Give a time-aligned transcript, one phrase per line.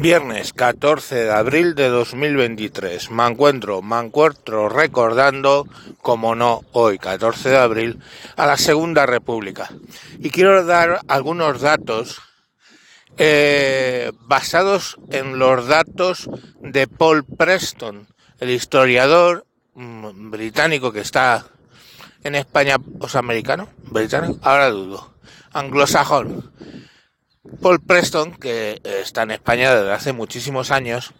[0.00, 3.10] Viernes 14 de abril de 2023.
[3.10, 5.66] Me encuentro, me encuentro recordando,
[6.02, 7.98] como no, hoy 14 de abril,
[8.36, 9.68] a la Segunda República.
[10.20, 12.20] Y quiero dar algunos datos
[13.16, 16.30] eh, basados en los datos
[16.60, 18.06] de Paul Preston,
[18.38, 21.44] el historiador mm, británico que está
[22.22, 25.14] en España, o sea, americano, británico, ahora dudo,
[25.52, 26.52] anglosajón
[27.62, 31.12] Paul Preston, que está en España desde hace muchísimos años,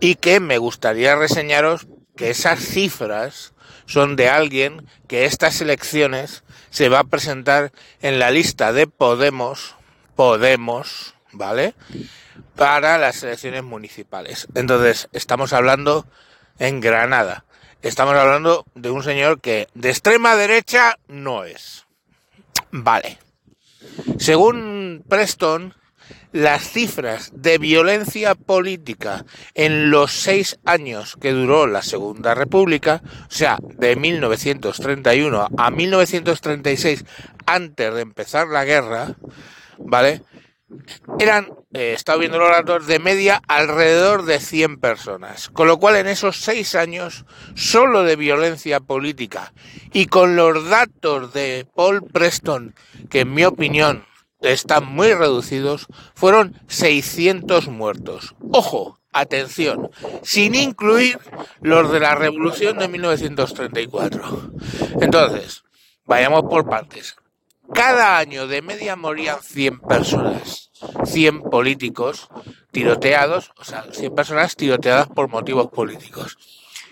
[0.00, 3.54] y que me gustaría reseñaros que esas cifras
[3.86, 9.76] son de alguien que estas elecciones se va a presentar en la lista de Podemos,
[10.14, 11.74] Podemos, ¿vale?
[12.56, 14.48] Para las elecciones municipales.
[14.54, 16.06] Entonces, estamos hablando
[16.58, 17.44] en Granada.
[17.82, 21.86] Estamos hablando de un señor que de extrema derecha no es.
[22.70, 23.18] Vale.
[24.18, 25.74] Según Preston,
[26.32, 29.24] las cifras de violencia política
[29.54, 37.04] en los seis años que duró la Segunda República, o sea, de 1931 a 1936,
[37.46, 39.16] antes de empezar la guerra,
[39.78, 40.22] ¿vale?
[41.20, 45.48] Eran, eh, viendo los datos, de media alrededor de 100 personas.
[45.48, 49.52] Con lo cual, en esos seis años, solo de violencia política
[49.92, 52.74] y con los datos de Paul Preston,
[53.08, 54.04] que en mi opinión
[54.40, 58.34] están muy reducidos, fueron 600 muertos.
[58.52, 59.90] Ojo, atención,
[60.22, 61.18] sin incluir
[61.60, 64.50] los de la Revolución de 1934.
[65.00, 65.64] Entonces,
[66.04, 67.16] vayamos por partes.
[67.74, 70.70] Cada año de media morían 100 personas,
[71.04, 72.28] 100 políticos
[72.70, 76.38] tiroteados, o sea, 100 personas tiroteadas por motivos políticos.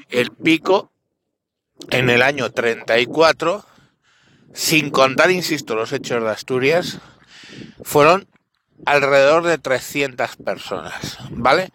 [0.09, 0.91] El pico
[1.91, 3.65] en el año 34,
[4.53, 6.99] sin contar, insisto, los hechos de Asturias,
[7.83, 8.29] fueron
[8.87, 11.71] alrededor de 300 personas, ¿vale?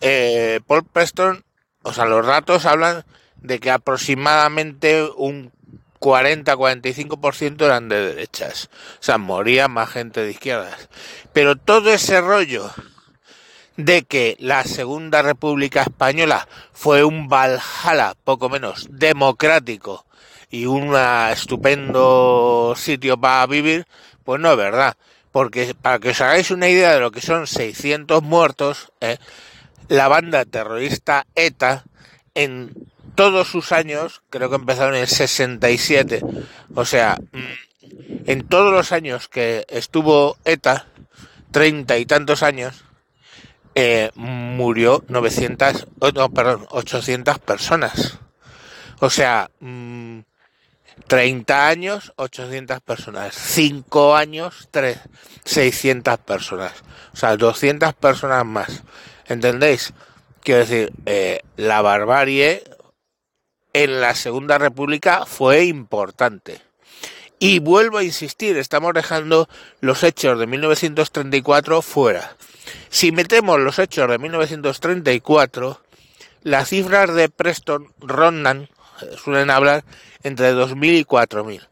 [0.00, 1.44] Eh, Paul Preston,
[1.82, 3.04] o sea, los datos hablan
[3.36, 5.52] de que aproximadamente un
[6.00, 8.68] 40-45% eran de derechas.
[8.94, 10.88] O sea, moría más gente de izquierdas.
[11.32, 12.70] Pero todo ese rollo
[13.76, 20.04] de que la Segunda República Española fue un Valhalla, poco menos, democrático
[20.50, 20.94] y un
[21.30, 23.86] estupendo sitio para vivir,
[24.24, 24.96] pues no es verdad.
[25.32, 29.18] Porque para que os hagáis una idea de lo que son 600 muertos, ¿eh?
[29.88, 31.84] la banda terrorista ETA
[32.34, 32.72] en
[33.14, 36.22] todos sus años, creo que empezaron en el 67,
[36.74, 40.86] o sea, mm, en todos los años que estuvo ETA,
[41.50, 42.84] treinta y tantos años,
[43.74, 48.18] eh, murió 900, no, perdón, 800 personas.
[49.00, 50.20] O sea, mm,
[51.06, 53.34] 30 años, 800 personas.
[53.34, 54.98] 5 años, 3,
[55.44, 56.72] 600 personas.
[57.12, 58.82] O sea, 200 personas más.
[59.26, 59.92] ¿Entendéis?
[60.42, 62.64] Quiero decir, eh, la barbarie
[63.72, 66.60] en la Segunda República fue importante.
[67.38, 69.48] Y vuelvo a insistir, estamos dejando
[69.80, 72.36] los hechos de 1934 fuera.
[72.88, 75.80] Si metemos los hechos de 1934,
[76.42, 78.68] las cifras de Preston rondan
[79.16, 79.84] suelen hablar
[80.22, 81.66] entre 2.000 y 4.000.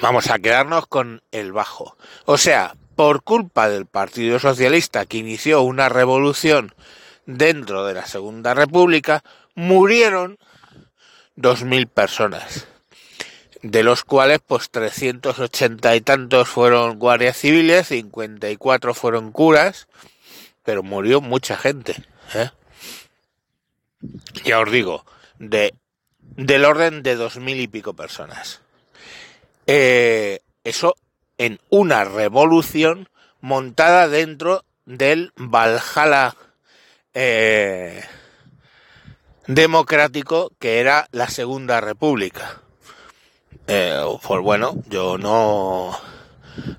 [0.00, 1.96] Vamos a quedarnos con el bajo.
[2.26, 6.74] O sea, por culpa del Partido Socialista que inició una revolución
[7.26, 9.22] dentro de la Segunda República,
[9.54, 10.38] murieron
[11.36, 12.66] 2.000 personas,
[13.62, 19.88] de los cuales pues 380 y tantos fueron guardias civiles, 54 fueron curas,
[20.62, 21.96] pero murió mucha gente.
[22.34, 22.50] ¿eh?
[24.44, 25.04] Ya os digo,
[25.38, 25.74] de,
[26.20, 28.60] del orden de dos mil y pico personas.
[29.66, 30.94] Eh, eso
[31.38, 33.08] en una revolución
[33.40, 36.34] montada dentro del Valhalla
[37.14, 38.02] eh,
[39.46, 42.60] democrático que era la Segunda República.
[43.66, 45.98] Eh, pues bueno, yo no,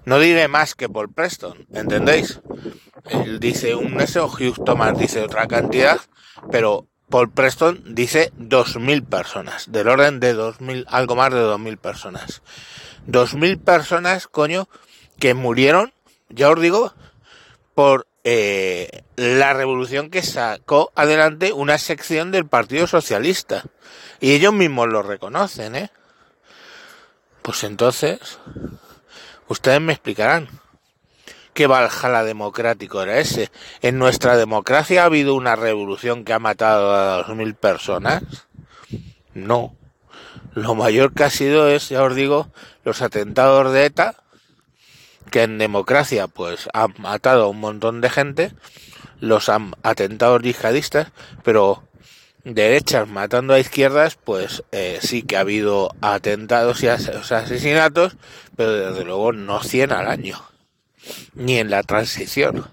[0.05, 2.39] no diré más que por Preston, ¿entendéis?
[3.09, 5.99] Él dice un eso, Hugh Thomas dice otra cantidad,
[6.51, 12.41] pero Paul Preston dice 2.000 personas, del orden de 2.000, algo más de 2.000 personas.
[13.07, 14.67] 2.000 personas, coño,
[15.19, 15.93] que murieron,
[16.29, 16.93] ya os digo,
[17.73, 23.63] por eh, la revolución que sacó adelante una sección del Partido Socialista.
[24.19, 25.91] Y ellos mismos lo reconocen, ¿eh?
[27.41, 28.39] Pues entonces,
[29.47, 30.49] ustedes me explicarán.
[31.57, 33.49] ¿Qué Valhalla democrático era ese?
[33.81, 38.21] ¿En nuestra democracia ha habido una revolución que ha matado a dos mil personas?
[39.33, 39.75] No.
[40.53, 42.51] Lo mayor que ha sido es, ya os digo,
[42.85, 44.17] los atentados de ETA
[45.31, 48.51] que en democracia pues han matado a un montón de gente,
[49.19, 51.07] los han atentados yihadistas,
[51.43, 51.81] pero
[52.43, 58.15] derechas matando a izquierdas, pues eh, sí que ha habido atentados y asesinatos,
[58.55, 60.39] pero desde luego no 100 al año,
[61.33, 62.67] ni en la transición.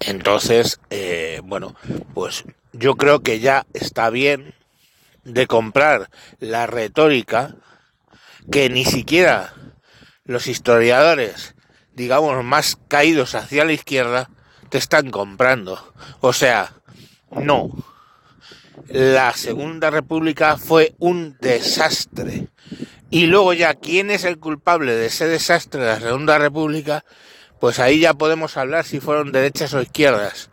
[0.00, 1.74] Entonces, eh, bueno,
[2.14, 4.54] pues yo creo que ya está bien
[5.24, 7.56] de comprar la retórica
[8.50, 9.54] que ni siquiera
[10.24, 11.54] los historiadores,
[11.94, 14.30] digamos, más caídos hacia la izquierda,
[14.68, 15.94] te están comprando.
[16.20, 16.74] O sea,
[17.30, 17.70] no.
[18.88, 22.48] La Segunda República fue un desastre.
[23.10, 27.04] Y luego ya, ¿quién es el culpable de ese desastre de la Segunda República?
[27.58, 30.50] Pues ahí ya podemos hablar si fueron derechas o izquierdas.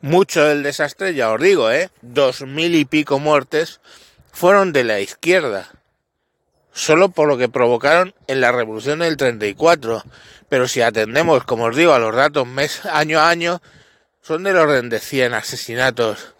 [0.00, 1.90] Mucho del desastre, ya os digo, ¿eh?
[2.00, 3.80] Dos mil y pico muertes
[4.32, 5.70] fueron de la izquierda.
[6.72, 10.02] Solo por lo que provocaron en la revolución del 34.
[10.48, 13.62] Pero si atendemos, como os digo, a los datos mes, año a año,
[14.22, 16.34] son del orden de 100 asesinatos,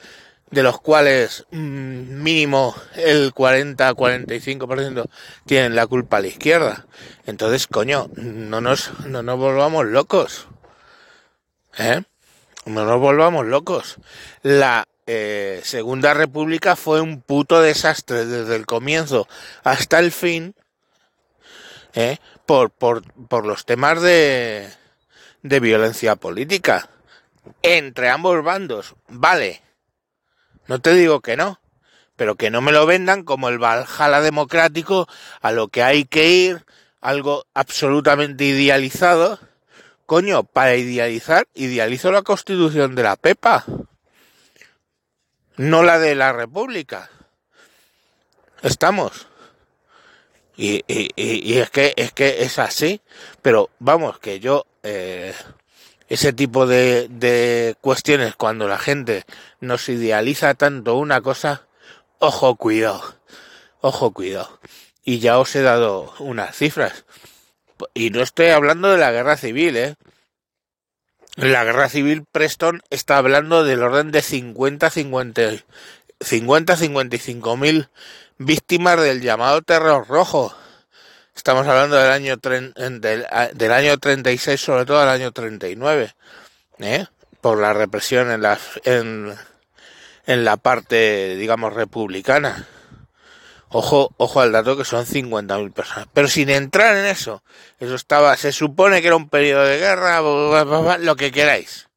[0.53, 5.09] de los cuales mm, mínimo el 40-45%
[5.45, 6.87] tienen la culpa a la izquierda.
[7.27, 10.47] Entonces, coño, no nos, no nos volvamos locos.
[11.79, 12.03] ¿Eh?
[12.67, 13.97] No nos volvamos locos.
[14.43, 19.27] La eh, Segunda República fue un puto desastre desde el comienzo
[19.65, 20.55] hasta el fin.
[21.95, 22.19] ¿eh?
[22.47, 24.69] Por, por, por los temas de,
[25.43, 26.89] de violencia política
[27.63, 29.63] entre ambos bandos, vale.
[30.73, 31.61] No te digo que no,
[32.17, 35.07] pero que no me lo vendan como el Valhalla democrático
[35.43, 36.65] a lo que hay que ir,
[37.03, 39.39] algo absolutamente idealizado.
[40.07, 43.67] Coño, para idealizar, idealizo la constitución de la Pepa,
[45.59, 47.11] no la de la República.
[48.63, 49.27] Estamos.
[50.57, 53.03] Y, y, y, es que es que es así,
[53.43, 55.35] pero vamos, que yo eh,
[56.13, 59.25] ese tipo de, de cuestiones cuando la gente
[59.61, 61.67] nos idealiza tanto una cosa,
[62.19, 63.03] ojo cuidado,
[63.81, 64.61] ojo cuidado.
[65.03, 67.07] Y ya os he dado unas cifras.
[67.95, 69.95] Y no estoy hablando de la guerra civil, ¿eh?
[71.37, 75.65] La guerra civil Preston está hablando del orden de 50, 50,
[76.21, 77.89] 50, 55 mil
[78.37, 80.55] víctimas del llamado terror rojo.
[81.35, 86.15] Estamos hablando del año, del, del año 36, sobre todo al año 39,
[86.79, 87.07] ¿eh?
[87.41, 89.35] por la represión en la, en,
[90.27, 92.69] en la parte, digamos, republicana.
[93.71, 96.07] Ojo, ojo al dato que son 50.000 personas.
[96.13, 97.43] Pero sin entrar en eso,
[97.81, 100.21] eso estaba, se supone que era un periodo de guerra,
[100.99, 101.89] lo que queráis.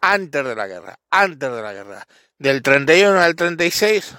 [0.00, 2.06] Antes de la guerra, antes de la guerra.
[2.38, 4.14] Del 31 al 36,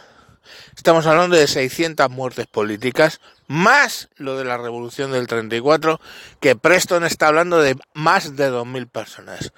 [0.76, 6.00] estamos hablando de 600 muertes políticas, más lo de la revolución del 34,
[6.40, 9.54] que Preston está hablando de más de 2.000 personas.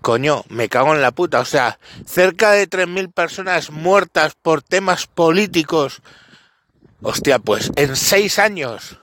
[0.00, 1.40] Coño, me cago en la puta.
[1.40, 6.02] O sea, cerca de 3.000 personas muertas por temas políticos.
[7.02, 8.98] Hostia, pues en seis años.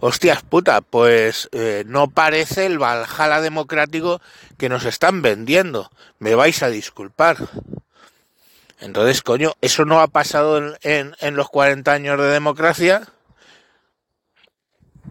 [0.00, 4.20] Hostias puta, pues eh, no parece el Valhalla democrático
[4.56, 5.90] que nos están vendiendo.
[6.20, 7.36] Me vais a disculpar.
[8.80, 13.08] Entonces, coño, eso no ha pasado en, en, en los 40 años de democracia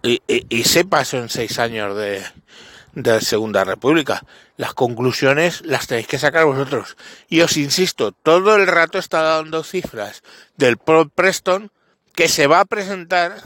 [0.04, 2.24] y, y, se pasó en seis años de,
[2.94, 4.24] de Segunda República.
[4.56, 6.98] Las conclusiones las tenéis que sacar vosotros.
[7.27, 10.24] Y os insisto, todo el rato está dando cifras
[10.56, 11.72] del Pro Preston
[12.15, 13.41] que se va a presentar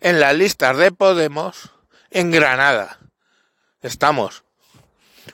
[0.00, 1.70] en las listas de Podemos
[2.10, 2.98] en Granada.
[3.82, 4.44] Estamos.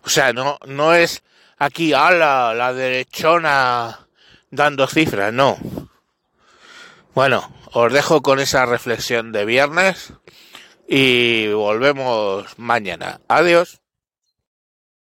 [0.05, 1.23] O sea, no, no es
[1.59, 4.06] aquí a la, la derechona
[4.50, 5.59] dando cifras, no.
[7.15, 10.12] Bueno, os dejo con esa reflexión de viernes
[10.88, 13.21] y volvemos mañana.
[13.29, 13.81] Adiós.